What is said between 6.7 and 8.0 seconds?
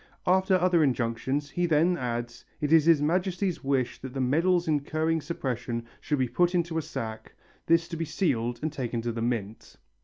a sack, this to